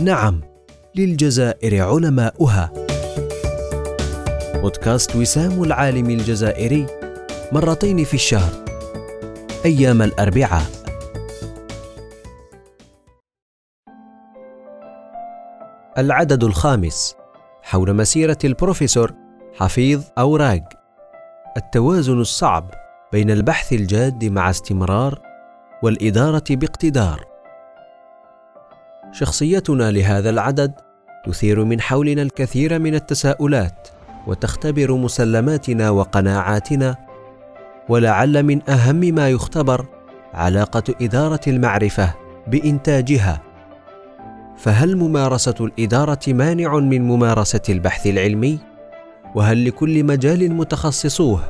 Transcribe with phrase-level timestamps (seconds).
[0.00, 0.40] نعم
[0.94, 2.72] للجزائر علماؤها.
[4.54, 6.86] بودكاست وسام العالم الجزائري
[7.52, 8.52] مرتين في الشهر
[9.64, 10.66] أيام الأربعاء.
[15.98, 17.16] العدد الخامس
[17.62, 19.12] حول مسيرة البروفيسور
[19.54, 20.68] حفيظ أوراق.
[21.56, 22.70] التوازن الصعب
[23.12, 25.22] بين البحث الجاد مع استمرار
[25.82, 27.31] والإدارة باقتدار.
[29.12, 30.72] شخصيتنا لهذا العدد
[31.26, 33.88] تثير من حولنا الكثير من التساؤلات
[34.26, 36.96] وتختبر مسلماتنا وقناعاتنا
[37.88, 39.86] ولعل من أهم ما يختبر
[40.34, 42.14] علاقة إدارة المعرفة
[42.46, 43.40] بإنتاجها.
[44.56, 48.58] فهل ممارسة الإدارة مانع من ممارسة البحث العلمي؟
[49.34, 51.40] وهل لكل مجال متخصصوه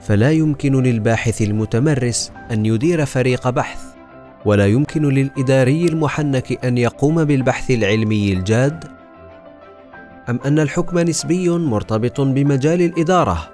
[0.00, 3.97] فلا يمكن للباحث المتمرس أن يدير فريق بحث؟
[4.44, 8.84] ولا يمكن للإداري المحنك أن يقوم بالبحث العلمي الجاد؟
[10.28, 13.48] أم أن الحكم نسبي مرتبط بمجال الإدارة؟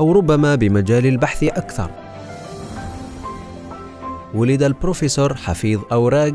[0.00, 1.90] أو ربما بمجال البحث أكثر؟
[4.34, 6.34] ولد البروفيسور حفيظ أوراق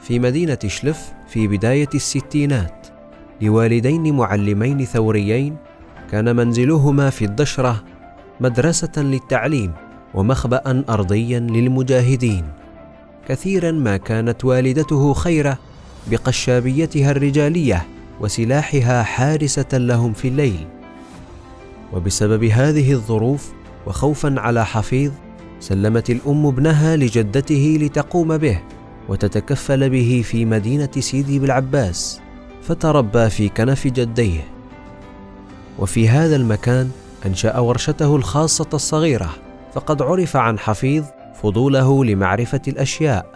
[0.00, 2.86] في مدينة شلف في بداية الستينات
[3.42, 5.56] لوالدين معلمين ثوريين
[6.10, 7.84] كان منزلهما في الدشرة
[8.40, 9.72] مدرسة للتعليم
[10.14, 12.44] ومخبأ أرضيا للمجاهدين.
[13.28, 15.58] كثيرا ما كانت والدته خيرة
[16.10, 17.86] بقشابيتها الرجالية
[18.20, 20.66] وسلاحها حارسة لهم في الليل.
[21.92, 23.52] وبسبب هذه الظروف
[23.86, 25.12] وخوفا على حفيظ
[25.60, 28.60] سلمت الأم ابنها لجدته لتقوم به
[29.08, 32.20] وتتكفل به في مدينة سيدي بالعباس
[32.62, 34.44] فتربى في كنف جديه.
[35.78, 36.90] وفي هذا المكان
[37.26, 39.30] أنشأ ورشته الخاصة الصغيرة
[39.74, 41.04] فقد عرف عن حفيظ
[41.42, 43.26] فضوله لمعرفة الأشياء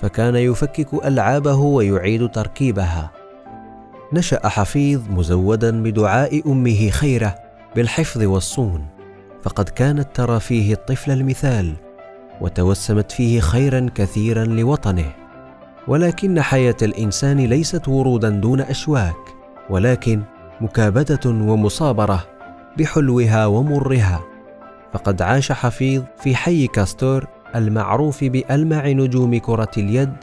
[0.00, 3.10] فكان يفكك ألعابه ويعيد تركيبها.
[4.12, 7.34] نشأ حفيظ مزودا بدعاء أمه خيره
[7.76, 8.86] بالحفظ والصون
[9.42, 11.72] فقد كانت ترى فيه الطفل المثال
[12.40, 15.12] وتوسمت فيه خيرا كثيرا لوطنه.
[15.88, 19.16] ولكن حياة الإنسان ليست ورودا دون أشواك
[19.70, 20.22] ولكن
[20.60, 22.24] مكابدة ومصابرة
[22.78, 24.33] بحلوها ومرها.
[24.94, 30.14] فقد عاش حفيظ في حي كاستور المعروف بألمع نجوم كرة اليد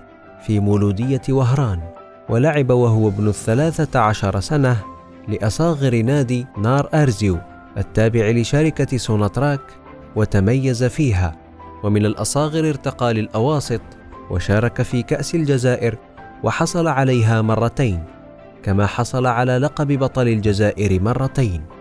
[0.45, 1.79] في مولودية وهران
[2.29, 4.77] ولعب وهو ابن الثلاثة عشر سنة
[5.27, 7.37] لأصاغر نادي نار أرزيو
[7.77, 9.61] التابع لشركة سوناتراك
[10.15, 11.35] وتميز فيها
[11.83, 13.81] ومن الأصاغر ارتقى للأواسط
[14.29, 15.97] وشارك في كأس الجزائر
[16.43, 18.03] وحصل عليها مرتين
[18.63, 21.80] كما حصل على لقب بطل الجزائر مرتين.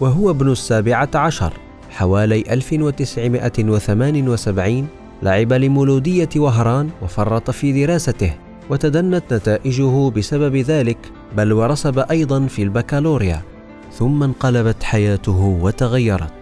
[0.00, 1.52] وهو ابن السابعة عشر
[1.90, 4.86] حوالي 1978
[5.22, 8.34] لعب لمولودية وهران وفرط في دراسته
[8.70, 10.98] وتدنت نتائجه بسبب ذلك
[11.36, 13.42] بل ورسب أيضا في البكالوريا
[13.92, 16.32] ثم انقلبت حياته وتغيرت.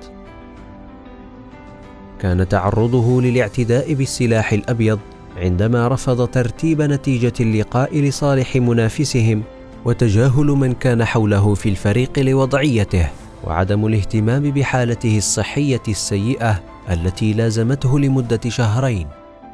[2.20, 4.98] كان تعرضه للاعتداء بالسلاح الأبيض
[5.36, 9.42] عندما رفض ترتيب نتيجة اللقاء لصالح منافسهم
[9.84, 13.08] وتجاهل من كان حوله في الفريق لوضعيته.
[13.46, 16.60] وعدم الاهتمام بحالته الصحية السيئة
[16.90, 19.08] التي لازمته لمدة شهرين.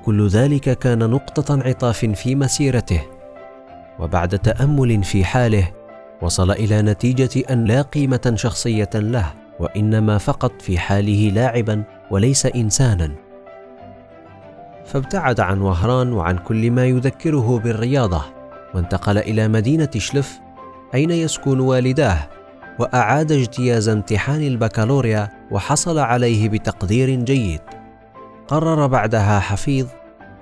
[0.04, 3.02] كل ذلك كان نقطة عطاف في مسيرته.
[3.98, 5.68] وبعد تأمل في حاله
[6.22, 13.12] وصل إلى نتيجة أن لا قيمة شخصية له وإنما فقط في حاله لاعبا وليس انسانا.
[14.86, 18.22] فابتعد عن وهران وعن كل ما يذكره بالرياضة
[18.74, 20.40] وانتقل إلى مدينة شلف
[20.94, 22.28] أين يسكن والداه؟
[22.80, 27.60] وأعاد اجتياز امتحان البكالوريا وحصل عليه بتقدير جيد.
[28.48, 29.86] قرر بعدها حفيظ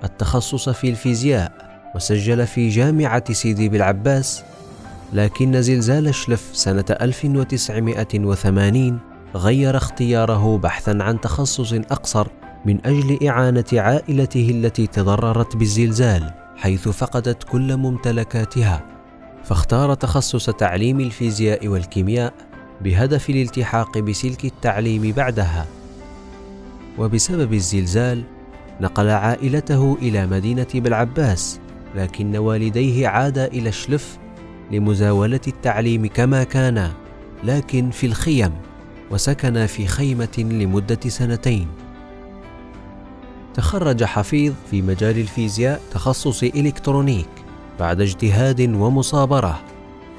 [0.03, 1.51] التخصص في الفيزياء
[1.95, 4.43] وسجل في جامعة سيدي بالعباس
[5.13, 8.99] لكن زلزال شلف سنة 1980
[9.35, 12.27] غير اختياره بحثا عن تخصص أقصر
[12.65, 18.98] من أجل إعانة عائلته التي تضررت بالزلزال حيث فقدت كل ممتلكاتها.
[19.49, 22.33] فاختار تخصص تعليم الفيزياء والكيمياء
[22.81, 25.65] بهدف الالتحاق بسلك التعليم بعدها.
[26.97, 28.23] وبسبب الزلزال
[28.81, 31.59] نقل عائلته إلى مدينة بالعباس
[31.95, 34.17] لكن والديه عادا إلى الشلف
[34.71, 36.91] لمزاولة التعليم كما كان
[37.43, 38.51] لكن في الخيم
[39.11, 41.67] وسكن في خيمة لمدة سنتين.
[43.53, 47.38] تخرج حفيظ في مجال الفيزياء تخصص إلكترونيك.
[47.79, 49.59] بعد اجتهاد ومصابرة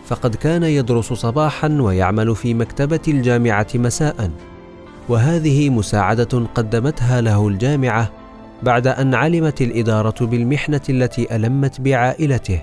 [0.07, 4.31] فقد كان يدرس صباحا ويعمل في مكتبة الجامعة مساء.
[5.09, 8.11] وهذه مساعدة قدمتها له الجامعة
[8.63, 12.63] بعد أن علمت الإدارة بالمحنة التي ألمت بعائلته.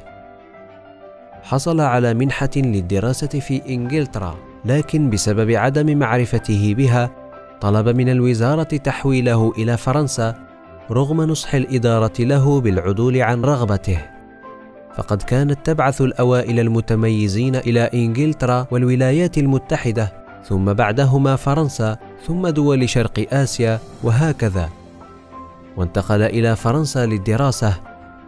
[1.43, 4.35] حصل على منحة للدراسة في إنجلترا
[4.65, 7.11] لكن بسبب عدم معرفته بها
[7.61, 10.35] طلب من الوزارة تحويله إلى فرنسا
[10.91, 14.16] رغم نصح الإدارة له بالعدول عن رغبته.
[14.97, 20.13] فقد كانت تبعث الأوائل المتميزين إلى إنجلترا والولايات المتحدة
[20.45, 21.97] ثم بعدهما فرنسا
[22.27, 24.69] ثم دول شرق آسيا وهكذا.
[25.77, 27.73] وانتقل إلى فرنسا للدراسة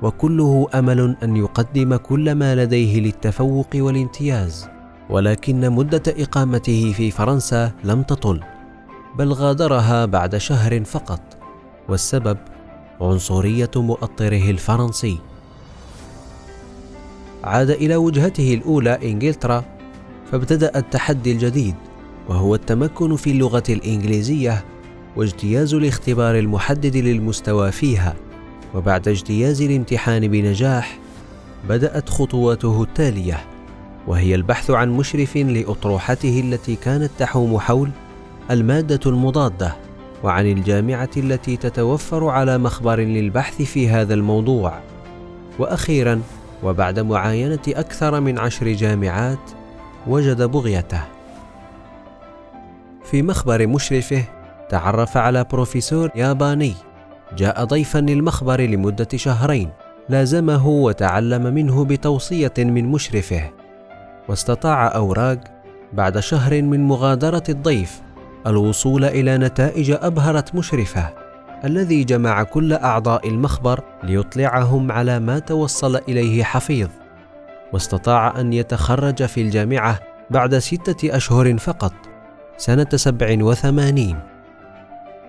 [0.01, 4.67] وكله أمل أن يقدم كل ما لديه للتفوق والامتياز.
[5.09, 8.43] ولكن مدة إقامته في فرنسا لم تطل
[9.17, 11.21] بل غادرها بعد شهر فقط.
[11.89, 12.37] والسبب
[13.01, 15.28] عنصرية مؤطره الفرنسي.
[17.43, 19.65] عاد إلى وجهته الأولى إنجلترا
[20.31, 21.75] فابتدأ التحدي الجديد
[22.29, 24.65] وهو التمكن في اللغة الإنجليزية
[25.15, 28.15] واجتياز الاختبار المحدد للمستوى فيها.
[28.75, 30.99] وبعد اجتياز الامتحان بنجاح
[31.69, 33.39] بدأت خطواته التالية
[34.07, 37.89] وهي البحث عن مشرف لأطروحته التي كانت تحوم حول
[38.51, 39.75] المادة المضادة
[40.23, 44.79] وعن الجامعة التي تتوفر على مخبر للبحث في هذا الموضوع.
[45.59, 46.21] وأخيرا
[46.63, 49.51] وبعد معاينة أكثر من عشر جامعات
[50.07, 51.01] وجد بغيته.
[53.03, 54.23] في مخبر مشرفه
[54.69, 56.73] تعرف على بروفيسور ياباني.
[57.37, 59.69] جاء ضيفا للمخبر لمدة شهرين
[60.09, 63.49] لازمه وتعلم منه بتوصية من مشرفه.
[64.29, 65.39] واستطاع أوراق
[65.93, 68.01] بعد شهر من مغادرة الضيف
[68.47, 71.18] الوصول إلى نتائج أبهرت مشرفه.
[71.65, 76.89] الذي جمع كل أعضاء المخبر ليطلعهم على ما توصل إليه حفيظ
[77.73, 81.93] واستطاع أن يتخرج في الجامعة بعد ستة أشهر فقط
[82.57, 84.19] سنة سبع وثمانين.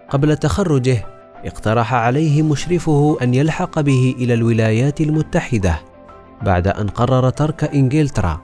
[0.09, 1.06] قبل تخرجه
[1.44, 5.81] اقترح عليه مشرفه أن يلحق به إلى الولايات المتحدة
[6.43, 8.41] بعد أن قرر ترك إنجلترا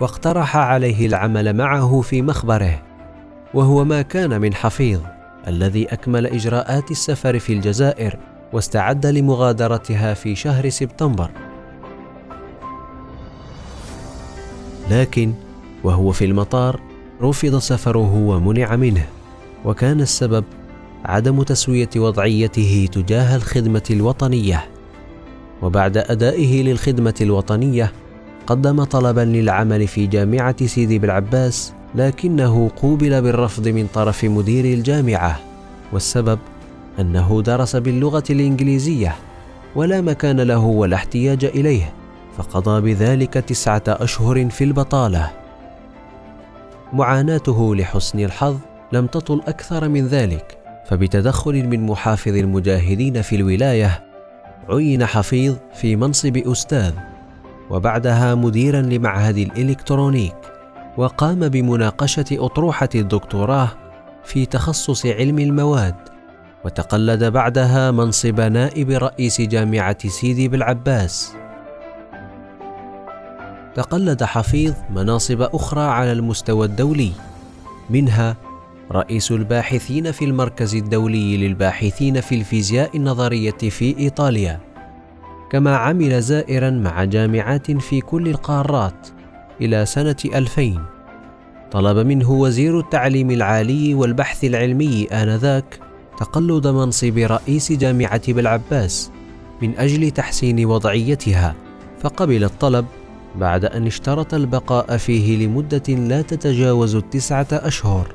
[0.00, 2.82] واقترح عليه العمل معه في مخبره
[3.54, 5.00] وهو ما كان من حفيظ.
[5.48, 8.18] الذي أكمل إجراءات السفر في الجزائر
[8.52, 11.30] واستعد لمغادرتها في شهر سبتمبر.
[14.90, 15.32] لكن
[15.84, 16.80] وهو في المطار
[17.22, 19.06] رفض سفره ومنع منه
[19.64, 20.44] وكان السبب
[21.04, 24.64] عدم تسوية وضعيته تجاه الخدمة الوطنية.
[25.62, 27.92] وبعد أدائه للخدمة الوطنية
[28.46, 35.38] قدم طلبا للعمل في جامعة سيدي بالعباس لكنه قوبل بالرفض من طرف مدير الجامعة
[35.92, 36.38] والسبب
[37.00, 39.14] أنه درس باللغة الإنجليزية
[39.74, 41.92] ولا مكان له ولا احتياج إليه
[42.38, 45.30] فقضى بذلك تسعة أشهر في البطالة.
[46.92, 48.56] معاناته لحسن الحظ
[48.92, 54.04] لم تطل أكثر من ذلك فبتدخل من محافظ المجاهدين في الولاية
[54.68, 56.92] عين حفيظ في منصب أستاذ
[57.70, 60.55] وبعدها مديرا لمعهد الإلكترونيك.
[60.96, 63.68] وقام بمناقشة أطروحة الدكتوراه
[64.24, 65.94] في تخصص علم المواد
[66.64, 71.34] وتقلد بعدها منصب نائب رئيس جامعة سيدي بالعباس.
[73.74, 77.12] تقلد حفيظ مناصب أخرى على المستوى الدولي
[77.90, 78.36] منها
[78.92, 84.60] رئيس الباحثين في المركز الدولي للباحثين في الفيزياء النظرية في إيطاليا
[85.50, 89.08] كما عمل زائرا مع جامعات في كل القارات.
[89.60, 90.80] إلى سنة 2000
[91.70, 95.80] طلب منه وزير التعليم العالي والبحث العلمي آنذاك
[96.18, 99.10] تقلد منصب رئيس جامعة بالعباس
[99.62, 101.54] من أجل تحسين وضعيتها
[102.00, 102.86] فقبل الطلب
[103.36, 108.14] بعد أن اشترط البقاء فيه لمدة لا تتجاوز التسعة أشهر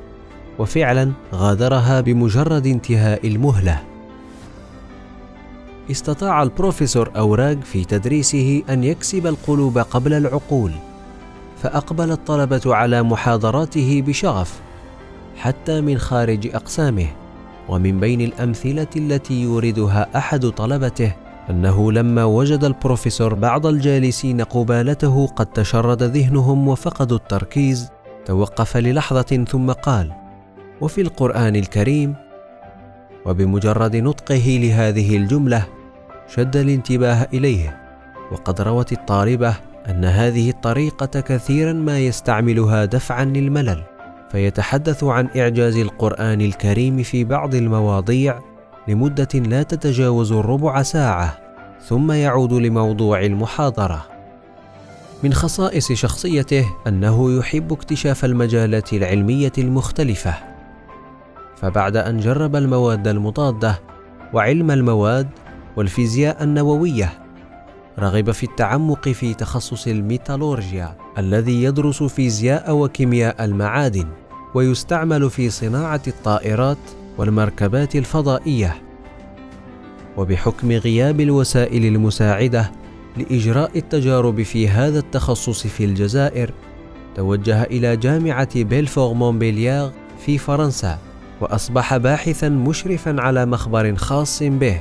[0.58, 3.82] وفعلا غادرها بمجرد انتهاء المهلة.
[5.90, 10.72] استطاع البروفيسور أوراق في تدريسه أن يكسب القلوب قبل العقول.
[11.62, 14.60] فأقبل الطلبة على محاضراته بشغف
[15.36, 17.06] حتى من خارج أقسامه
[17.68, 21.14] ومن بين الأمثلة التي يوردها أحد طلبته
[21.50, 27.90] أنه لما وجد البروفيسور بعض الجالسين قبالته قد تشرد ذهنهم وفقدوا التركيز
[28.24, 30.12] توقف للحظة ثم قال
[30.80, 32.14] وفي القرآن الكريم؟
[33.26, 35.66] وبمجرد نطقه لهذه الجملة
[36.34, 37.80] شد الانتباه إليه
[38.32, 43.82] وقد روت الطالبة أن هذه الطريقة كثيرا ما يستعملها دفعا للملل
[44.32, 48.40] فيتحدث عن إعجاز القرآن الكريم في بعض المواضيع
[48.88, 51.38] لمدة لا تتجاوز الربع ساعة
[51.86, 54.06] ثم يعود لموضوع المحاضرة.
[55.22, 60.34] من خصائص شخصيته أنه يحب اكتشاف المجالات العلمية المختلفة.
[61.56, 63.80] فبعد أن جرب المواد المضاده
[64.32, 65.28] وعلم المواد
[65.76, 67.21] والفيزياء النووية
[67.98, 74.06] رغب في التعمق في تخصص الميتالورجيا الذي يدرس فيزياء وكيمياء المعادن
[74.54, 76.78] ويستعمل في صناعة الطائرات
[77.18, 78.82] والمركبات الفضائية.
[80.16, 82.72] وبحكم غياب الوسائل المساعدة
[83.16, 86.50] لإجراء التجارب في هذا التخصص في الجزائر
[87.14, 89.92] توجه إلى جامعة بيلفور مونبيليار
[90.26, 90.98] في فرنسا
[91.40, 94.80] وأصبح باحثا مشرفا على مخبر خاص به.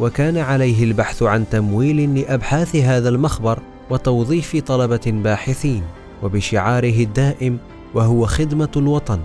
[0.00, 3.58] وكان عليه البحث عن تمويل لأبحاث هذا المخبر
[3.90, 5.82] وتوظيف طلبة باحثين
[6.22, 7.58] وبشعاره الدائم
[7.94, 9.20] وهو خدمة الوطن.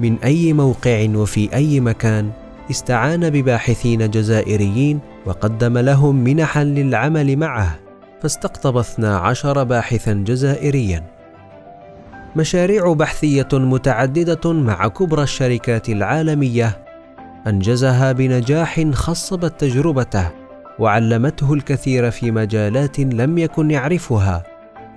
[0.00, 2.30] من أي موقع وفي أي مكان
[2.70, 7.78] استعان بباحثين جزائريين وقدم لهم منحا للعمل معه.
[8.22, 11.04] فاستقطب 12 باحثا جزائريا.
[12.36, 16.85] مشاريع بحثية متعددة مع كبرى الشركات العالمية
[17.46, 20.30] أنجزها بنجاح خصبت تجربته
[20.78, 24.42] وعلمته الكثير في مجالات لم يكن يعرفها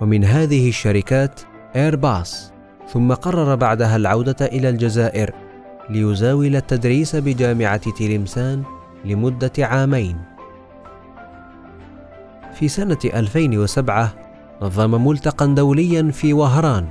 [0.00, 1.40] ومن هذه الشركات
[1.76, 2.52] ايرباص
[2.92, 5.30] ثم قرر بعدها العودة إلى الجزائر
[5.90, 8.62] ليزاول التدريس بجامعة تلمسان
[9.04, 10.16] لمدة عامين.
[12.54, 14.12] في سنة 2007
[14.62, 16.86] نظم ملتقى دوليا في وهران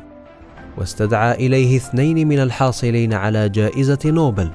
[0.77, 4.51] واستدعى إليه اثنين من الحاصلين على جائزة نوبل.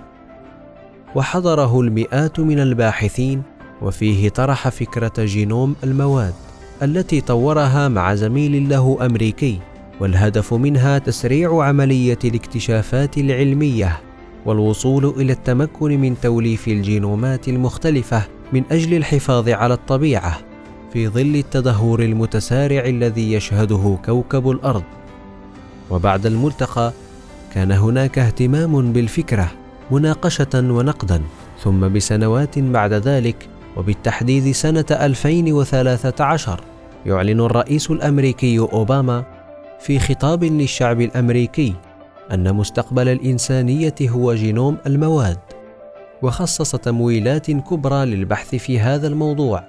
[1.15, 3.43] وحضره المئات من الباحثين
[3.83, 6.35] وفيه طرح فكرة جينوم المواد
[6.83, 9.59] التي طورها مع زميل له أمريكي
[10.01, 14.01] والهدف منها تسريع عملية الاكتشافات العلمية
[14.47, 20.39] والوصول إلى التمكن من توليف الجينومات المختلفة من أجل الحفاظ على الطبيعة
[20.93, 24.83] في ظل التدهور المتسارع الذي يشهده كوكب الأرض.
[25.91, 26.93] وبعد الملتقى
[27.55, 29.51] كان هناك اهتمام بالفكرة.
[29.91, 31.23] مناقشة ونقدا
[31.63, 36.61] ثم بسنوات بعد ذلك وبالتحديد سنة 2013
[37.07, 39.25] يعلن الرئيس الأمريكي أوباما
[39.81, 41.75] في خطاب للشعب الأمريكي
[42.33, 45.39] أن مستقبل الإنسانية هو جينوم المواد
[46.23, 49.65] وخصص تمويلات كبرى للبحث في هذا الموضوع.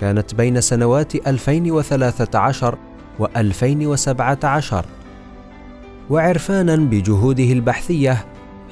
[0.00, 2.78] كانت بين سنوات 2013
[3.18, 4.84] و 2017
[6.10, 8.24] وعرفانا بجهوده البحثية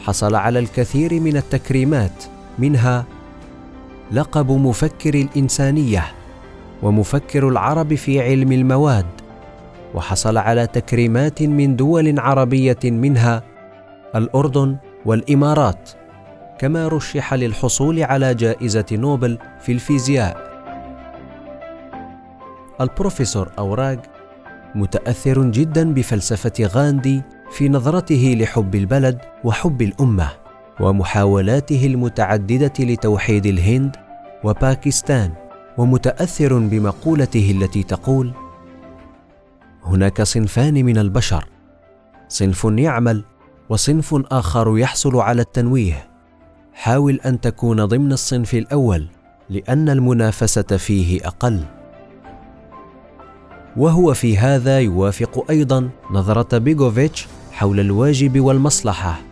[0.05, 2.25] حصل على الكثير من التكريمات
[2.59, 3.05] منها
[4.11, 6.05] لقب مفكر الإنسانية
[6.83, 9.07] ومفكر العرب في علم المواد
[9.95, 13.43] وحصل على تكريمات من دول عربية منها
[14.15, 15.91] الأردن والإمارات
[16.59, 20.53] كما رشح للحصول على جائزة نوبل في الفيزياء.
[22.81, 24.03] البروفيسور أوراق
[24.75, 30.42] متأثر جدا بفلسفة غاندي في نظرته لحب البلد وحب الأمة.
[30.81, 33.97] ومحاولاته المتعددة لتوحيد الهند
[34.45, 35.33] وباكستان
[35.79, 38.33] ومتأثر بمقولته التي تقول
[39.85, 41.45] هناك صنفان من البشر
[42.29, 43.25] صنف يعمل
[43.69, 46.09] وصنف آخر يحصل على التنويه.
[46.75, 49.07] حاول أن تكون ضمن الصنف الأول
[49.51, 51.65] لأن المنافسة فيه أقل.
[53.77, 59.32] وهو في هذا يوافق أيضا نظرة بيغوفيتش حول الواجب والمصلحة.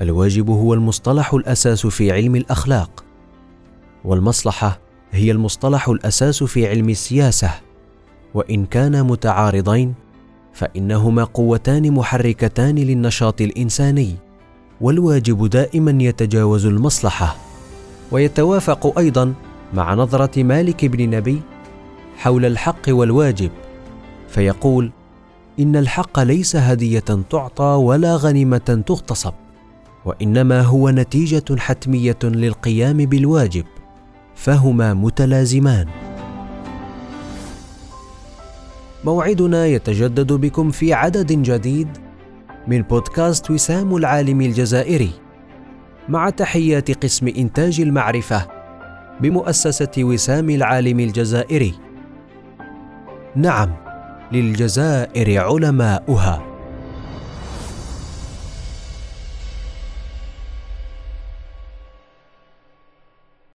[0.00, 3.04] الواجب هو المصطلح الأساس في علم الأخلاق.
[4.04, 4.78] والمصلحة
[5.12, 7.50] هي المصطلح الأساس في علم السياسة.
[8.34, 9.94] وإن كانا متعارضين
[10.52, 14.14] فإنهما قوتان محركتان للنشاط الإنساني.
[14.80, 17.36] والواجب دائما يتجاوز المصلحة.
[18.12, 19.34] ويتوافق أيضا
[19.74, 21.40] مع نظرة مالك بن نبي
[22.16, 23.50] حول الحق والواجب.
[24.28, 24.90] فيقول
[25.60, 29.32] إن الحق ليس هدية تعطى ولا غنيمة تغتصب.
[30.04, 33.64] وإنما هو نتيجة حتمية للقيام بالواجب
[34.34, 35.86] فهما متلازمان.
[39.04, 41.88] موعدنا يتجدد بكم في عدد جديد
[42.68, 45.10] من بودكاست وسام العالم الجزائري.
[46.08, 48.46] مع تحيات قسم إنتاج المعرفة
[49.20, 51.74] بمؤسسة وسام العالم الجزائري.
[53.36, 53.70] نعم
[54.32, 56.53] للجزائر علماؤها.